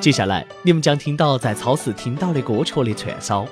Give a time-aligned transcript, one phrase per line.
[0.00, 3.46] 接下来你们将听到在超市听到的歌曲的串烧。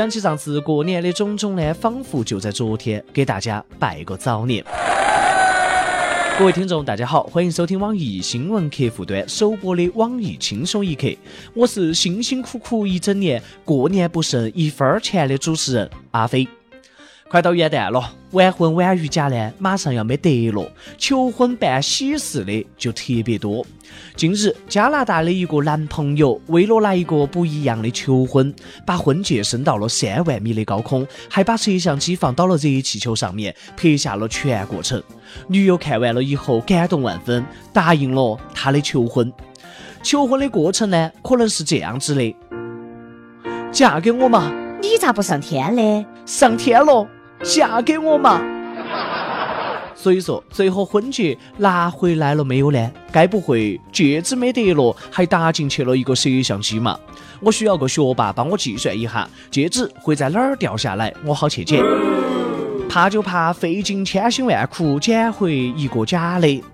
[0.00, 4.64] 想起上次过年的种种呢，仿佛就在昨天，给大家拜个早年。
[6.38, 11.06] 各位听众，大家好，欢迎收听网易新闻客户端首播的网易轻松一刻，
[11.52, 16.48] 我是辛辛苦苦一整年，过年不剩一分钱的主持人阿飞。
[17.30, 23.64] 快到元旦了，晚婚晚育假呢，马上要没得了，求婚办喜事的就特别多。
[24.16, 28.52] 近日，加拿大的一个男朋友为了来一个不一样的求婚，
[28.84, 35.00] 把婚戒升到了三万米的高空，还把摄像机放到了热气球上面，拍下了全过程。
[35.46, 39.32] 女友看完了以后，感动万分，答应了他的求婚。
[40.02, 42.34] 求婚的过程呢，可能是这样子的：
[43.70, 46.04] 嫁给我嘛，你咋不上天嘞？
[46.26, 47.08] 上天了，
[47.42, 48.40] 嫁给我嘛。
[49.94, 52.90] 所以说，最后婚戒拿回来了没有呢？
[53.12, 56.98] 该不会戒指没得了，还打进去了一个摄像机嘛？
[57.40, 61.84] 我需要个学霸帮我计算一下，戒指会在哪儿掉下来，我好去捡。
[62.88, 66.64] 怕就怕费尽千辛万苦捡回一个假的。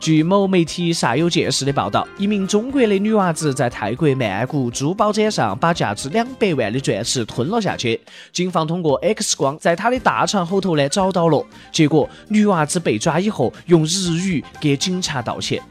[0.00, 8.00] 据某媒体煞有介事的报道，一名中国的女娃子在泰国曼谷珠宝展上把价值两百万的钻石吞了下去。
[8.32, 15.62] 警方通过 X 光在她的大肠后头呢找到了，结果女娃子被抓以后用日语给警察道歉。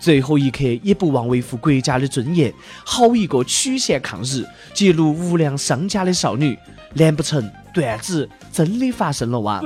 [0.00, 2.50] 最后一刻也不忘维护国家的尊严，
[2.86, 6.58] 好一个曲线抗日、揭露无良商家的少女！
[6.94, 9.60] 难不成段子真的发生了哇？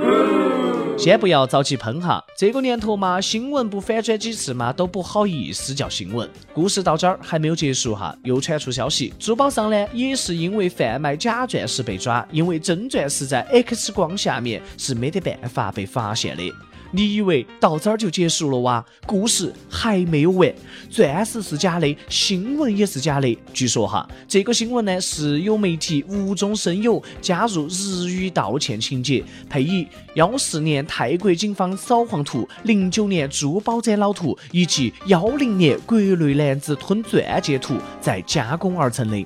[0.99, 6.29] 先不要着急喷哈，这个年头嘛，新闻不反转几次嘛，都不好意思叫新闻。
[6.53, 16.43] 故事到这儿还没有结束哈，又传出消息，珠宝商呢也是因为贩卖假钻石被抓，因为真钻石在 X 光下面是没得办法被发现的。
[16.91, 18.83] 你以为到这儿就结束了哇？
[19.05, 20.51] 故事还没有完，
[20.89, 23.37] 钻石是假的，新闻也是假的。
[23.53, 39.25] 据说哈，这个新闻呢是有媒体无中生有加入日语道歉情节，配以幺四年泰国警方扫黄图、零九年珠宝展老图以及幺零年国内男子吞钻戒图，再加工而成的。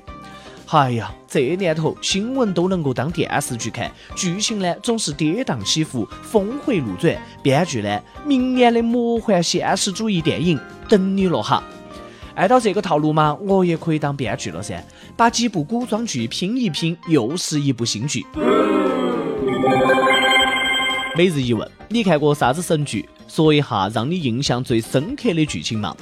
[0.73, 7.15] 哎呀，这年头新闻都能够当电视剧看，剧情呢总是跌宕起伏、峰回路转。
[7.43, 11.63] 编剧呢，明年的魔幻现实主义电影等你了哈！
[12.33, 14.83] 按照这个套路嘛，我也可以当编剧了噻，
[15.15, 18.25] 把几部古装剧拼一拼，又是一部新剧。
[21.15, 23.07] 每日一问，你看过啥子神剧？
[23.27, 25.95] 说一下让你印象最深刻的剧情嘛？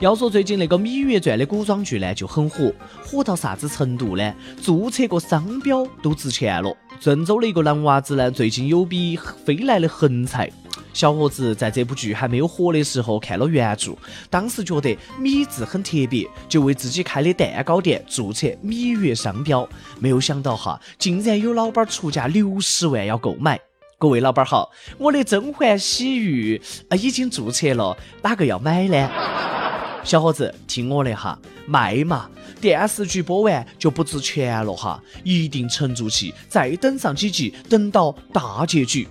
[0.00, 2.72] 要说最近那个《芈月传》的古装剧呢，就很火，
[3.06, 4.34] 火到啥子程度呢？
[4.62, 6.76] 注册个商标都值钱了。
[7.00, 10.50] 郑州的一个男娃子呢，最近有笔飞来的横财。
[10.92, 13.96] 小伙子在这部剧还没有火的时候看了原著，
[14.30, 19.68] 当时觉得“芈”字很特别，就为自己开的蛋糕店注册“芈月”商标。
[19.98, 23.60] 没有想到哈，竟然有老板出价六十万要购买。
[24.04, 26.60] 各位老板好，我的甄嬛洗浴
[26.90, 29.10] 啊已经注册了，哪个要买呢？
[30.04, 32.28] 小伙子，听我的哈，卖嘛！
[32.60, 39.08] 电视剧播完就不值钱了哈，一定沉住气，再等上几集，等到大结局。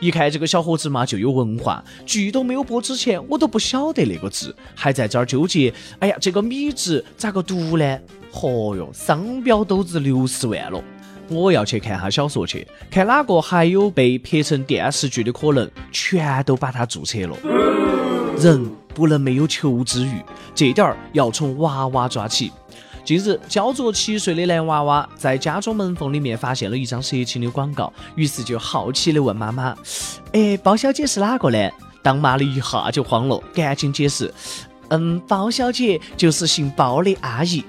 [0.00, 5.72] 一看这个小伙子嘛，就有文化，剧都没有播之前，我都不晓得那个字，还在这儿纠结。
[6.00, 8.00] 哎呀，这个米字咋个读呢？
[8.32, 10.82] 嚯哟，商标都值六十万了！
[11.28, 17.36] 我要去看下小说去，看哪个还有被拍成电视剧的可能，全都把它注册了。
[18.38, 20.20] 人不能没有求知欲，
[20.54, 22.52] 这点儿要从娃娃抓起。
[23.04, 29.76] 近日，焦作七岁的男娃娃在家中门缝里面发现了一张色情的广告，于是就好奇的问妈妈
[30.32, 31.70] ：“哎，包小姐是哪个呢？”
[32.02, 34.32] 当妈的一下就慌了，赶紧解释
[34.88, 37.62] ：“嗯，包小姐就是姓包的阿姨。”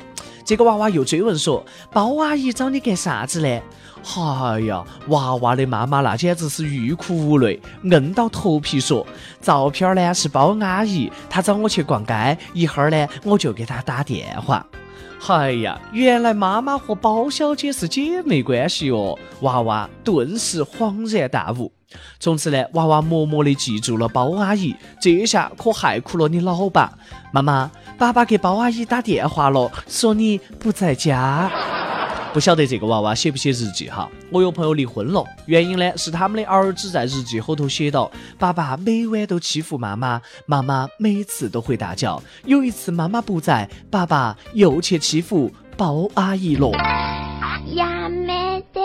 [0.46, 3.62] 这个娃娃又追问说：“包阿姨找你干啥子呢？”
[4.16, 9.06] 哎呀，娃娃的妈妈那简直是欲哭无泪，硬到头皮说
[9.42, 14.64] ：“照片呢是包阿姨，她找我去逛街，一会儿呢我就给她打电话。”
[15.28, 19.18] 哎呀，原来妈妈和包小姐是姐妹关系哦！
[19.42, 21.72] 娃娃顿时恍然大悟。
[22.20, 26.98] 从此呢，娃娃默默地记住了包阿姨，这下可害苦了你老爸。
[27.32, 31.52] 妈妈，爸爸给包阿姨打电话了，说你不在家。
[32.34, 34.10] 不晓得这个娃娃写不写日记哈？
[34.30, 42.22] 我有朋友离婚了，原因呢是他们的儿子在日记后头写道：爸爸每晚都欺负妈妈，妈妈每次都会大叫。
[42.44, 47.15] 有一次妈妈不在，爸爸又去欺负包阿姨了。
[47.74, 48.82] 呀没得。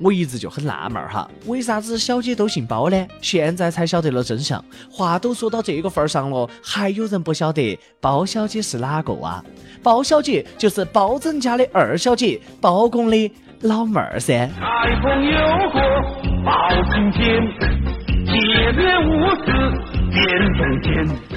[0.00, 3.06] 我一直就很纳闷儿哈，为啥子小姐都姓包呢？
[3.20, 4.64] 现在才晓得了真相。
[4.90, 9.42] 话都说到这个份儿上了，还有人不晓得包小姐是哪个啊？
[9.82, 13.32] 包小姐就是包拯家的二小姐，包公的
[13.62, 14.46] 老妹儿噻。
[14.46, 15.38] 台风有
[15.72, 15.80] 过
[16.44, 16.52] 包
[16.92, 17.42] 青天，
[18.26, 19.10] 铁面无
[19.44, 19.97] 私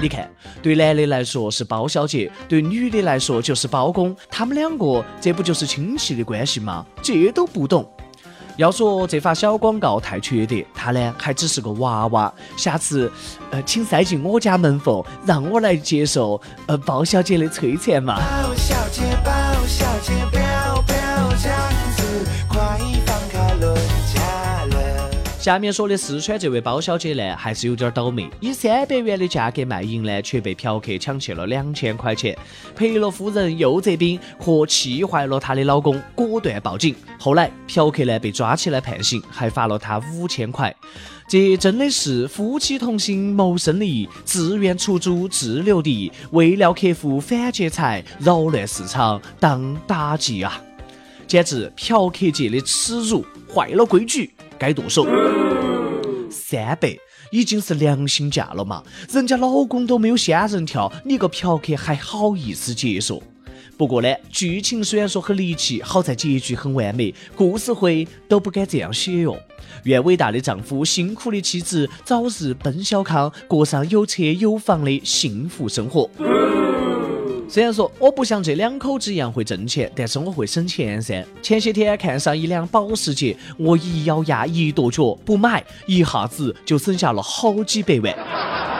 [0.00, 0.28] 你看，
[0.62, 6.84] 对男的来说是包小姐，对女的来说就是包公，他们两个这不就是亲戚的关系吗？
[7.02, 7.88] 这都不懂。
[8.56, 12.32] 要说这发小广告太缺德，他呢还只是个娃娃。
[12.56, 13.10] 下次，
[13.50, 18.16] 呃，请塞进我家门缝，让我来接受呃包小姐的摧残嘛。
[25.42, 32.38] 下面说的四川这位包小姐呢，还是有点倒霉，以三百元的价格卖淫呢，却被嫖客抢去了两千块钱，
[32.76, 36.94] 赔了夫人又折兵，和气坏了她的老公，果断报警。
[37.18, 40.72] 后来嫖客呢被抓起来判刑，还罚了他五千块。
[41.26, 50.62] 这真的是夫妻同心谋生利，自愿出租自留地，为了客户反劫财，扰乱市场当打击啊！
[51.26, 54.30] 简直嫖客界的耻辱，坏了规矩，
[54.62, 55.04] 该剁手。
[56.30, 56.96] 三百
[57.32, 63.20] 已经是良心价了嘛，人家老公都没有仙人跳，你个嫖客还好意思接受？
[63.76, 69.36] 不过呢，剧情虽然说很离奇，好在结局很完美，故事会都不敢这样写哟。
[69.82, 76.08] 愿伟大的丈夫、辛苦的妻子早日奔小康，过上有车有房的幸福生活。
[77.52, 81.22] 虽然说我不像这两口子一样会挣钱，但是我会省钱噻。
[81.42, 88.16] 前些天看上一辆保时捷，我一咬牙一跺脚不买，一下子就省下了好几百万。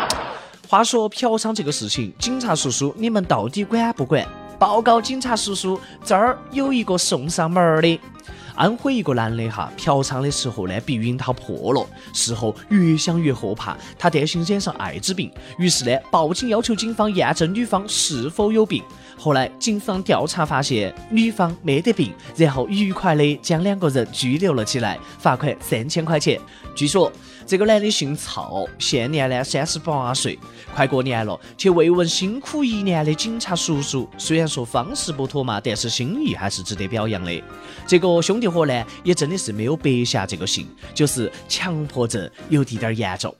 [0.67, 4.27] 话说嫖娼这个事情，警察叔叔你们到底管不管？
[4.59, 8.01] 报告警察叔叔，这儿有一个送上门儿的。
[8.55, 18.83] 安徽一个男的哈，嫖娼的时候呢，避孕套破了，事后越想越后怕，他担心染上艾滋病，于是呢，报警要求警方验证女方是否有病。
[19.19, 26.41] 后来警方调查发现女方没得病，然后愉快的将两个人拘留了起来，罚款三千块钱。
[26.75, 27.11] 据说
[27.47, 30.39] 这个男的姓曹，现年呢三十八岁。
[30.75, 37.43] 快过年了，去慰问辛苦一年的警察叔叔，虽然说方式不妥嘛，但是心意还是值得表扬的。
[37.87, 43.35] 这个兄弟伙呢，也真的是没有白下这个姓，就是强迫症有滴点儿严重。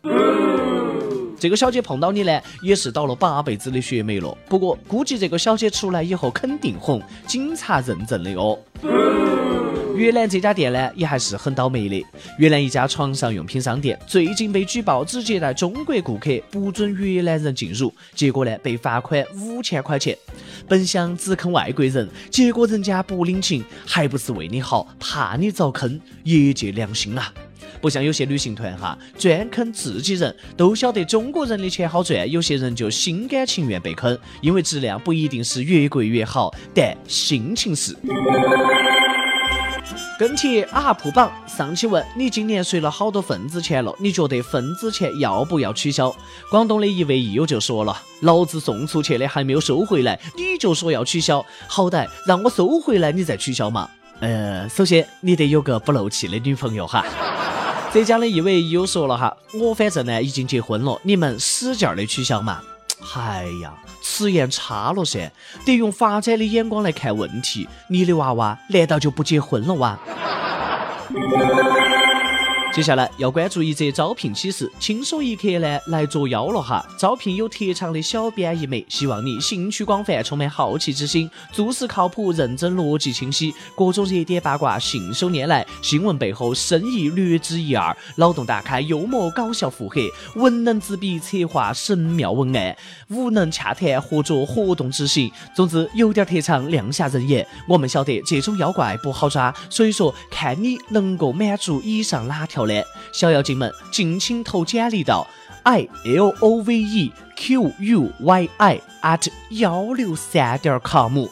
[1.39, 4.37] 这个小姐碰到你呢，也是倒了八辈子的血霉了。
[4.49, 8.59] 不过估计这个小姐出来以后肯定红，警察认证的哦。
[9.95, 12.05] 越南这家店呢，也还是很倒霉的。
[12.39, 20.17] 越南一家床上用品商店最近被举报只接待中国顾客，不准越南人进入，结果呢被罚款五千块钱。
[20.69, 27.33] 本想只坑外国人，结果人家不领情，还不是为你好，怕你遭坑，业界良心啊！
[27.81, 37.97] 不像有些旅行团哈，专坑自己人，都晓得中国人的钱好赚，有些人就心甘情愿被坑，因为质量不一定是越贵越好，但心情是。
[40.19, 46.15] 跟帖 UP 榜上期问你今年随了好多份子钱了，你觉得份子钱要不要取消？
[46.51, 53.89] 广东的一位益友就说了：“老子送出去的还没有收回来，你就说要取消，好歹让我收回来你再取消嘛。”
[54.21, 57.05] 呃，首先你得有个不漏气的女朋友哈。
[57.93, 62.61] 浙江的一位益友说了哈，我反正呢已经结婚了，你们使劲的取消嘛。
[63.15, 65.31] 哎呀，此言差了噻，
[65.65, 67.69] 得用发展的眼光来看问题。
[67.89, 69.99] 你的娃娃难道就不结婚了哇？
[72.75, 76.83] 接下来要关注一则招聘启事，轻松一刻呢来作妖了哈！
[76.99, 92.75] 招聘有特长的小编一枚，希望你兴趣广泛，充满好奇之心，做事靠谱、认真、逻辑清晰，各种热点八卦信手拈来，新闻背后深意略知一二，脑洞大开、幽默搞笑腹黑，文能执笔策划神妙文案，
[93.11, 95.31] 武能洽谈合作活动执行。
[95.55, 97.47] 总之有点特长，亮瞎人眼。
[97.69, 102.83] 我们晓得这种妖怪不好抓，所以说看你能够满足以上哪条呢？
[103.13, 105.27] 小妖精们，敬请投简历到
[105.65, 111.27] i l o v e q u y i at 幺六三点 com。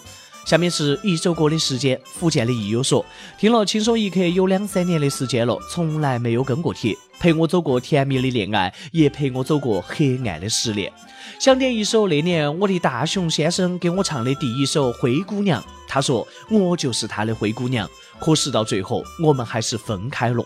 [0.47, 2.01] 下面是一首歌的时间。
[2.05, 3.05] 福建的益友说，
[3.39, 6.97] 听了轻松一刻有两三年的时间了，从来没有跟过帖。
[7.21, 10.91] 陪我走过甜蜜的恋爱，也陪我走过黑暗的失恋。
[11.39, 17.89] 想点一首那年我的大熊先生给我唱的第一首《灰姑娘》，他说我就是他的灰姑娘。
[18.19, 20.45] 可是到最后，我们还是分开了。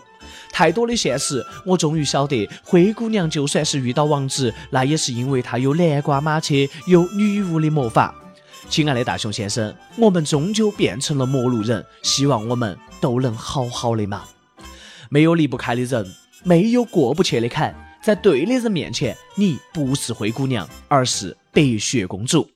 [0.51, 6.53] 太多的现实，我终于晓得，灰姑娘就算是遇到王子，那也是因为她有南瓜马车，
[6.87, 8.13] 有女巫的魔法。
[8.67, 14.23] 亲爱的大熊先生，我们终究变成了陌路人，希望我们都能好好的嘛。
[15.09, 22.49] 没有离不开的人，没有过不去的坎，在对的人面前，你不是灰姑娘，而是白雪公主。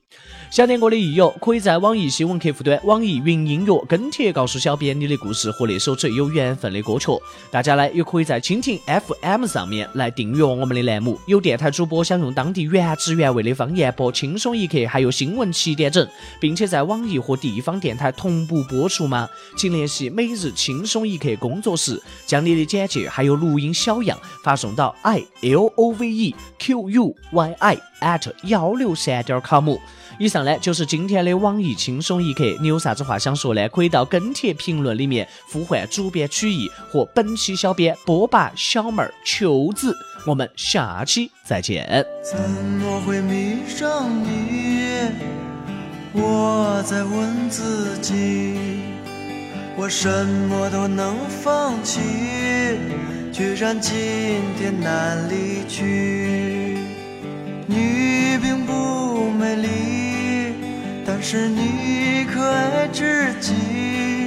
[0.51, 7.11] 想点歌的益友，可以在网易新闻客户端、网易云音乐跟帖告诉小编你的故事和那首最有缘分的歌曲。
[7.51, 11.19] 大家呢也可以在蜻蜓 FM 上面来订阅我们的栏目。
[11.27, 16.07] 有电台主播想用当地原汁原味的方言播《轻松一刻》，还有新闻七点整，
[16.41, 19.29] 并且在网易和地方电台同步播出吗？
[19.55, 29.69] 请联系每日轻松一刻工作室，将你的简介还有录音小样发送到 i l o v e q u y i at 幺六三点 com。
[30.17, 33.67] 以上上呢就是今天的网易轻松一刻，你有啥子话想说呢？
[33.67, 39.93] 可以到跟帖评论里面呼唤主编曲艺和本期小编波霸小妹儿秋子。
[40.25, 42.05] 我们下期再见。
[42.23, 44.79] 怎么会迷上你？
[46.13, 48.55] 我在问自己，
[49.75, 51.99] 我什么都能放弃，
[53.33, 53.93] 居然今
[54.57, 56.77] 天难离去。
[57.67, 59.67] 你并不美丽，
[61.11, 64.18] 但是你可爱至极。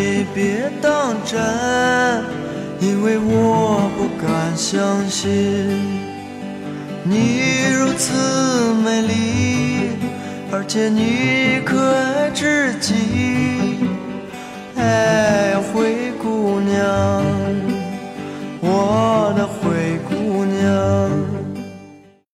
[0.00, 1.40] 你别当真
[2.78, 5.28] 因为我不敢相信
[7.02, 8.14] 你如此
[8.84, 9.90] 美丽
[10.52, 12.94] 而且你可爱至极
[14.76, 17.24] 哎灰姑娘
[18.60, 19.44] 我的